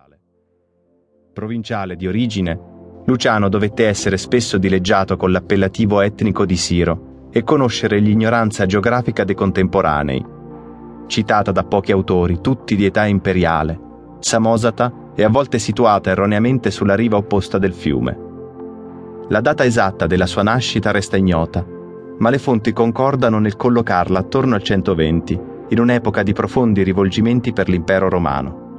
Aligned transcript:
temporale. 0.00 0.18
Provinciale 1.32 1.96
di 1.96 2.06
origine, 2.06 2.58
Luciano 3.04 3.48
dovette 3.48 3.86
essere 3.86 4.16
spesso 4.16 4.58
dileggiato 4.58 5.16
con 5.16 5.32
l'appellativo 5.32 6.00
etnico 6.00 6.44
di 6.44 6.56
Siro 6.56 7.28
e 7.30 7.42
conoscere 7.42 7.98
l'ignoranza 7.98 8.66
geografica 8.66 9.24
dei 9.24 9.34
contemporanei. 9.34 10.24
Citata 11.06 11.52
da 11.52 11.64
pochi 11.64 11.92
autori, 11.92 12.40
tutti 12.40 12.76
di 12.76 12.84
età 12.84 13.04
imperiale, 13.06 13.88
Samosata 14.20 15.12
è 15.14 15.22
a 15.22 15.28
volte 15.28 15.58
situata 15.58 16.10
erroneamente 16.10 16.70
sulla 16.70 16.94
riva 16.94 17.16
opposta 17.16 17.58
del 17.58 17.72
fiume. 17.72 18.28
La 19.28 19.40
data 19.40 19.64
esatta 19.64 20.06
della 20.06 20.26
sua 20.26 20.42
nascita 20.42 20.90
resta 20.90 21.16
ignota, 21.16 21.64
ma 22.18 22.30
le 22.30 22.38
fonti 22.38 22.72
concordano 22.72 23.38
nel 23.38 23.56
collocarla 23.56 24.18
attorno 24.18 24.54
al 24.54 24.62
120, 24.62 25.40
in 25.68 25.78
un'epoca 25.78 26.22
di 26.22 26.32
profondi 26.32 26.82
rivolgimenti 26.82 27.52
per 27.52 27.68
l'impero 27.68 28.08
romano. 28.08 28.69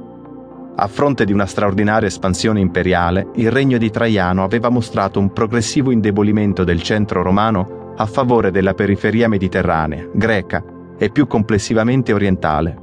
A 0.74 0.88
fronte 0.88 1.24
di 1.24 1.32
una 1.32 1.46
straordinaria 1.46 2.08
espansione 2.08 2.60
imperiale, 2.60 3.28
il 3.34 3.50
regno 3.50 3.76
di 3.76 3.90
Traiano 3.90 4.42
aveva 4.42 4.70
mostrato 4.70 5.20
un 5.20 5.32
progressivo 5.32 5.90
indebolimento 5.90 6.64
del 6.64 6.82
centro 6.82 7.22
romano 7.22 7.92
a 7.96 8.06
favore 8.06 8.50
della 8.50 8.72
periferia 8.72 9.28
mediterranea, 9.28 10.08
greca 10.12 10.64
e 10.98 11.10
più 11.10 11.26
complessivamente 11.26 12.12
orientale. 12.12 12.76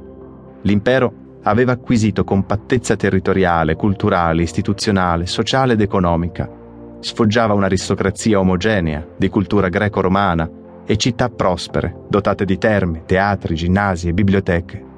L'impero 0.62 1.12
aveva 1.42 1.72
acquisito 1.72 2.22
compattezza 2.22 2.94
territoriale, 2.94 3.74
culturale, 3.74 4.42
istituzionale, 4.42 5.26
sociale 5.26 5.72
ed 5.72 5.80
economica. 5.80 6.48
Sfoggiava 7.00 7.54
un'aristocrazia 7.54 8.38
omogenea, 8.38 9.04
di 9.16 9.28
cultura 9.28 9.68
greco-romana, 9.68 10.48
e 10.86 10.96
città 10.96 11.28
prospere, 11.28 12.04
dotate 12.08 12.44
di 12.44 12.58
terme, 12.58 13.02
teatri, 13.04 13.54
ginnasi 13.54 14.08
e 14.08 14.12
biblioteche. 14.12 14.89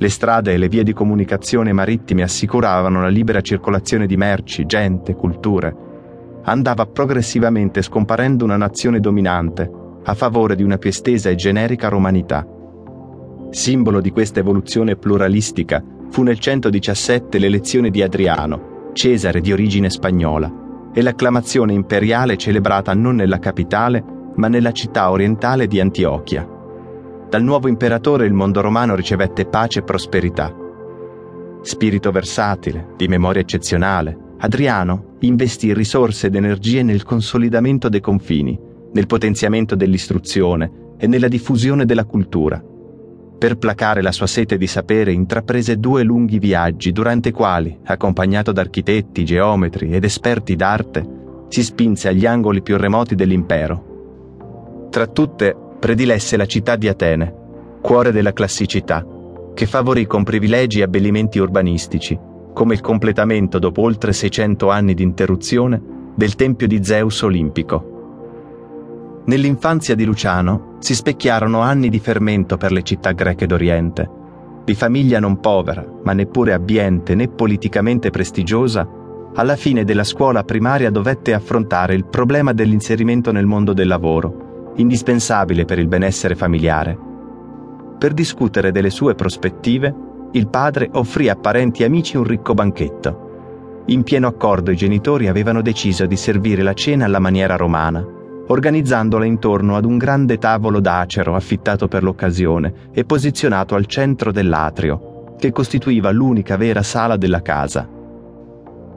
Le 0.00 0.08
strade 0.08 0.52
e 0.52 0.58
le 0.58 0.68
vie 0.68 0.84
di 0.84 0.92
comunicazione 0.92 1.72
marittime 1.72 2.22
assicuravano 2.22 3.00
la 3.02 3.08
libera 3.08 3.40
circolazione 3.40 4.06
di 4.06 4.16
merci, 4.16 4.64
gente, 4.64 5.16
culture. 5.16 5.74
Andava 6.44 6.86
progressivamente 6.86 7.82
scomparendo 7.82 8.44
una 8.44 8.56
nazione 8.56 9.00
dominante 9.00 9.68
a 10.04 10.14
favore 10.14 10.54
di 10.54 10.62
una 10.62 10.78
più 10.78 10.88
estesa 10.88 11.30
e 11.30 11.34
generica 11.34 11.88
romanità. 11.88 12.46
Simbolo 13.50 14.00
di 14.00 14.12
questa 14.12 14.38
evoluzione 14.38 14.94
pluralistica 14.94 15.82
fu 16.10 16.22
nel 16.22 16.38
117 16.38 17.38
l'elezione 17.38 17.90
di 17.90 18.00
Adriano, 18.00 18.90
Cesare 18.92 19.40
di 19.40 19.52
origine 19.52 19.90
spagnola, 19.90 20.90
e 20.94 21.02
l'acclamazione 21.02 21.72
imperiale 21.72 22.36
celebrata 22.36 22.94
non 22.94 23.16
nella 23.16 23.40
capitale, 23.40 24.04
ma 24.36 24.46
nella 24.46 24.70
città 24.70 25.10
orientale 25.10 25.66
di 25.66 25.80
Antiochia. 25.80 26.57
Dal 27.28 27.42
nuovo 27.42 27.68
imperatore 27.68 28.24
il 28.24 28.32
mondo 28.32 28.62
romano 28.62 28.94
ricevette 28.94 29.44
pace 29.44 29.80
e 29.80 29.82
prosperità. 29.82 30.54
Spirito 31.60 32.10
versatile, 32.10 32.94
di 32.96 33.06
memoria 33.06 33.42
eccezionale, 33.42 34.16
Adriano 34.38 35.16
investì 35.20 35.74
risorse 35.74 36.28
ed 36.28 36.36
energie 36.36 36.82
nel 36.82 37.02
consolidamento 37.02 37.90
dei 37.90 38.00
confini, 38.00 38.58
nel 38.92 39.06
potenziamento 39.06 39.74
dell'istruzione 39.74 40.94
e 40.96 41.06
nella 41.06 41.28
diffusione 41.28 41.84
della 41.84 42.06
cultura. 42.06 42.64
Per 43.38 43.58
placare 43.58 44.00
la 44.00 44.12
sua 44.12 44.26
sete 44.26 44.56
di 44.56 44.66
sapere 44.66 45.12
intraprese 45.12 45.78
due 45.78 46.02
lunghi 46.04 46.38
viaggi 46.38 46.92
durante 46.92 47.28
i 47.28 47.32
quali, 47.32 47.78
accompagnato 47.84 48.52
da 48.52 48.62
architetti, 48.62 49.26
geometri 49.26 49.92
ed 49.92 50.04
esperti 50.04 50.56
d'arte, 50.56 51.06
si 51.48 51.62
spinse 51.62 52.08
agli 52.08 52.24
angoli 52.24 52.62
più 52.62 52.78
remoti 52.78 53.14
dell'impero. 53.14 54.86
Tra 54.90 55.06
tutte 55.06 55.54
predilesse 55.78 56.36
la 56.36 56.46
città 56.46 56.76
di 56.76 56.88
Atene, 56.88 57.34
cuore 57.80 58.12
della 58.12 58.32
classicità, 58.32 59.06
che 59.54 59.66
favorì 59.66 60.06
con 60.06 60.24
privilegi 60.24 60.80
e 60.80 60.82
abbellimenti 60.82 61.38
urbanistici, 61.38 62.18
come 62.52 62.74
il 62.74 62.80
completamento 62.80 63.58
dopo 63.58 63.82
oltre 63.82 64.12
600 64.12 64.70
anni 64.70 64.94
di 64.94 65.02
interruzione 65.02 65.80
del 66.14 66.34
tempio 66.34 66.66
di 66.66 66.82
Zeus 66.82 67.22
olimpico. 67.22 67.96
Nell'infanzia 69.26 69.94
di 69.94 70.04
Luciano 70.04 70.76
si 70.80 70.94
specchiarono 70.94 71.60
anni 71.60 71.88
di 71.88 71.98
fermento 71.98 72.56
per 72.56 72.72
le 72.72 72.82
città 72.82 73.12
greche 73.12 73.46
d'Oriente. 73.46 74.16
Di 74.64 74.74
famiglia 74.74 75.20
non 75.20 75.38
povera, 75.38 75.84
ma 76.02 76.12
neppure 76.12 76.52
abbiente 76.52 77.14
né 77.14 77.28
politicamente 77.28 78.10
prestigiosa, 78.10 78.88
alla 79.34 79.56
fine 79.56 79.84
della 79.84 80.04
scuola 80.04 80.42
primaria 80.44 80.90
dovette 80.90 81.34
affrontare 81.34 81.94
il 81.94 82.06
problema 82.06 82.52
dell'inserimento 82.52 83.30
nel 83.30 83.46
mondo 83.46 83.72
del 83.72 83.86
lavoro 83.86 84.46
indispensabile 84.78 85.64
per 85.64 85.78
il 85.78 85.86
benessere 85.86 86.34
familiare. 86.34 86.98
Per 87.98 88.12
discutere 88.12 88.72
delle 88.72 88.90
sue 88.90 89.14
prospettive, 89.14 89.94
il 90.32 90.48
padre 90.48 90.88
offrì 90.92 91.28
a 91.28 91.36
parenti 91.36 91.82
e 91.82 91.86
amici 91.86 92.16
un 92.16 92.24
ricco 92.24 92.54
banchetto. 92.54 93.26
In 93.86 94.02
pieno 94.02 94.26
accordo 94.26 94.70
i 94.70 94.76
genitori 94.76 95.28
avevano 95.28 95.62
deciso 95.62 96.06
di 96.06 96.16
servire 96.16 96.62
la 96.62 96.74
cena 96.74 97.06
alla 97.06 97.18
maniera 97.18 97.56
romana, 97.56 98.06
organizzandola 98.48 99.24
intorno 99.24 99.76
ad 99.76 99.84
un 99.84 99.96
grande 99.96 100.38
tavolo 100.38 100.80
d'acero 100.80 101.34
affittato 101.34 101.88
per 101.88 102.02
l'occasione 102.02 102.72
e 102.92 103.04
posizionato 103.04 103.74
al 103.74 103.86
centro 103.86 104.30
dell'atrio, 104.30 105.34
che 105.38 105.52
costituiva 105.52 106.10
l'unica 106.10 106.56
vera 106.56 106.82
sala 106.82 107.16
della 107.16 107.42
casa. 107.42 107.88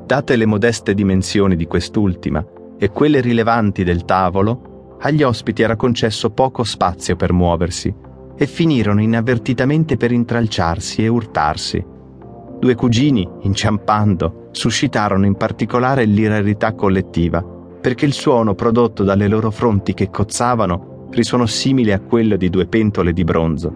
Date 0.05 0.35
le 0.35 0.45
modeste 0.45 0.93
dimensioni 0.93 1.55
di 1.55 1.65
quest'ultima 1.65 2.45
e 2.77 2.89
quelle 2.89 3.21
rilevanti 3.21 3.83
del 3.83 4.03
tavolo, 4.03 4.70
agli 5.03 5.23
ospiti 5.23 5.63
era 5.63 5.75
concesso 5.75 6.29
poco 6.29 6.63
spazio 6.63 7.15
per 7.15 7.33
muoversi 7.33 7.93
e 8.35 8.45
finirono 8.45 9.01
inavvertitamente 9.01 9.97
per 9.97 10.11
intralciarsi 10.11 11.03
e 11.03 11.07
urtarsi. 11.07 11.83
Due 12.59 12.75
cugini, 12.75 13.27
inciampando, 13.41 14.49
suscitarono 14.51 15.25
in 15.25 15.35
particolare 15.35 16.05
l'irarità 16.05 16.73
collettiva, 16.73 17.43
perché 17.43 18.05
il 18.05 18.13
suono 18.13 18.53
prodotto 18.53 19.03
dalle 19.03 19.27
loro 19.27 19.49
fronti 19.49 19.93
che 19.95 20.11
cozzavano 20.11 21.07
risuonò 21.09 21.47
simile 21.47 21.93
a 21.93 21.99
quello 21.99 22.35
di 22.35 22.49
due 22.49 22.67
pentole 22.67 23.13
di 23.13 23.23
bronzo. 23.23 23.73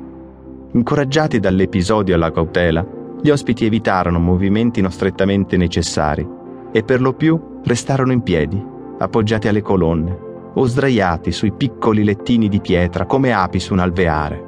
Incoraggiati 0.74 1.40
dall'episodio 1.40 2.14
alla 2.14 2.32
cautela, 2.32 2.86
gli 3.22 3.30
ospiti 3.30 3.66
evitarono 3.66 4.20
movimenti 4.20 4.82
non 4.82 4.92
strettamente 4.92 5.58
necessari 5.58 6.28
e 6.72 6.84
per 6.84 7.02
lo 7.02 7.14
più 7.14 7.60
restarono 7.64 8.12
in 8.12 8.22
piedi, 8.22 8.64
appoggiati 9.00 9.48
alle 9.48 9.62
colonne, 9.62 10.25
o 10.56 10.66
sdraiati 10.66 11.32
sui 11.32 11.52
piccoli 11.52 12.04
lettini 12.04 12.48
di 12.48 12.62
pietra 12.62 13.06
come 13.06 13.34
api 13.34 13.60
su 13.60 13.74
un 13.74 13.80
alveare. 13.80 14.44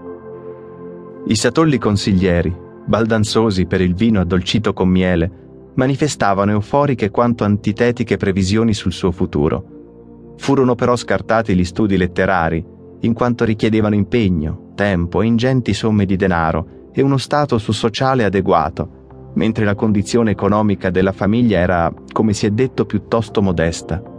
I 1.28 1.36
satolli 1.36 1.78
consiglieri, 1.78 2.56
baldanzosi 2.86 3.66
per 3.66 3.82
il 3.82 3.94
vino 3.94 4.22
addolcito 4.22 4.74
con 4.74 4.88
miele, 4.88 5.46
manifestavano 5.76 6.52
euforiche 6.52 7.10
quanto 7.12 7.44
antitetiche 7.44 8.18
previsioni 8.18 8.74
sul 8.74 8.94
suo 8.94 9.12
futuro. 9.12 10.36
Furono 10.38 10.76
però 10.76 10.96
scartati 10.96 11.54
gli 11.54 11.66
studi 11.66 11.98
letterari, 11.98 12.66
in 13.02 13.14
quanto 13.14 13.44
richiedevano 13.44 13.96
impegno, 13.96 14.72
tempo 14.76 15.22
ingenti 15.22 15.74
somme 15.74 16.06
di 16.06 16.16
denaro 16.16 16.90
e 16.94 17.02
uno 17.02 17.18
status 17.18 17.70
sociale 17.72 18.24
adeguato, 18.24 19.32
mentre 19.36 19.66
la 19.66 19.76
condizione 19.76 20.32
economica 20.32 20.90
della 20.90 21.12
famiglia 21.12 21.60
era, 21.60 21.94
come 22.12 22.34
si 22.34 22.46
è 22.46 22.50
detto, 22.52 22.86
piuttosto 22.86 23.42
modesta 23.42 24.16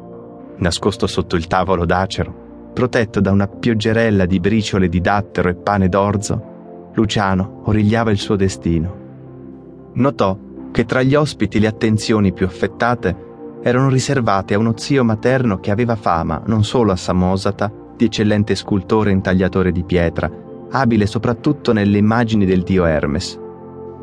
nascosto 0.58 1.06
sotto 1.06 1.36
il 1.36 1.46
tavolo 1.46 1.84
d'acero, 1.84 2.70
protetto 2.72 3.20
da 3.20 3.30
una 3.30 3.48
pioggerella 3.48 4.26
di 4.26 4.40
briciole 4.40 4.88
di 4.88 5.00
dattero 5.00 5.48
e 5.48 5.54
pane 5.54 5.88
d'orzo, 5.88 6.90
Luciano 6.94 7.62
origliava 7.64 8.10
il 8.10 8.18
suo 8.18 8.36
destino. 8.36 8.96
Notò 9.94 10.38
che 10.70 10.84
tra 10.84 11.02
gli 11.02 11.14
ospiti 11.14 11.58
le 11.58 11.66
attenzioni 11.66 12.32
più 12.32 12.46
affettate 12.46 13.26
erano 13.62 13.88
riservate 13.88 14.54
a 14.54 14.58
uno 14.58 14.74
zio 14.76 15.02
materno 15.02 15.58
che 15.58 15.70
aveva 15.70 15.96
fama 15.96 16.42
non 16.46 16.62
solo 16.64 16.92
a 16.92 16.96
Samosata 16.96 17.72
di 17.96 18.04
eccellente 18.04 18.54
scultore 18.54 19.10
e 19.10 19.14
intagliatore 19.14 19.72
di 19.72 19.82
pietra, 19.82 20.30
abile 20.70 21.06
soprattutto 21.06 21.72
nelle 21.72 21.98
immagini 21.98 22.46
del 22.46 22.62
dio 22.62 22.84
Hermes, 22.84 23.38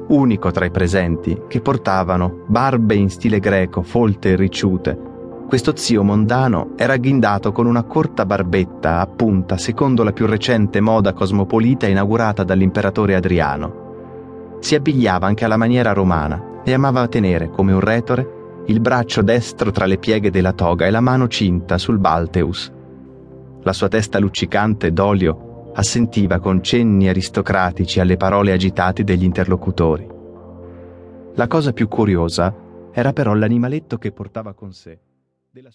unico 0.10 0.52
tra 0.52 0.66
i 0.66 0.72
presenti 0.72 1.44
che 1.48 1.62
portavano 1.62 2.44
barbe 2.48 2.96
in 2.96 3.10
stile 3.10 3.40
greco 3.40 3.82
folte 3.82 4.32
e 4.32 4.36
ricciute, 4.36 5.14
questo 5.48 5.76
zio 5.76 6.02
mondano 6.04 6.72
era 6.76 6.98
ghindato 6.98 7.52
con 7.52 7.68
una 7.68 7.84
corta 7.84 8.26
barbetta 8.26 9.00
a 9.00 9.06
punta 9.06 9.58
secondo 9.58 10.04
la 10.04 10.12
più 10.12 10.26
recente 10.26 10.82
moda 10.82 11.14
cosmopolita 11.14 11.88
inaugurata 11.88 12.44
dall'imperatore 12.44 13.14
Adriano. 13.14 14.58
Si 14.60 14.74
abbigliava 14.74 15.28
anche 15.28 15.46
alla 15.46 15.58
maniera 15.58 15.94
romana 15.94 16.62
e 16.64 16.74
amava 16.74 17.08
tenere, 17.08 17.50
come 17.50 17.74
un 17.74 17.80
retore, 17.80 18.64
il 18.66 18.80
braccio 18.80 19.22
destro 19.22 19.70
tra 19.70 19.86
le 19.86 20.00
pieghe 20.00 20.32
della 20.32 20.54
toga 20.54 20.88
e 20.88 20.90
la 20.90 21.02
mano 21.02 21.28
cinta 21.28 21.78
sul 21.78 22.00
balteus. 22.00 22.72
La 23.62 23.74
sua 23.74 23.88
testa 23.88 24.18
luccicante 24.18 24.92
d'olio 24.92 25.72
assentiva 25.76 26.40
con 26.40 26.64
cenni 26.64 27.08
aristocratici 27.08 28.00
alle 28.00 28.18
parole 28.18 28.52
agitate 28.52 29.04
degli 29.04 29.24
interlocutori. 29.24 30.08
La 31.36 31.48
cosa 31.48 31.72
più 31.72 31.88
curiosa 31.88 32.52
era 32.92 33.14
però 33.14 33.36
l'animaletto 33.36 33.98
che 34.00 34.12
portava 34.12 34.54
con 34.54 34.72
sé 34.72 34.98
della 35.56 35.72